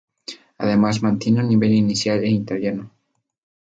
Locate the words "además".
0.57-1.03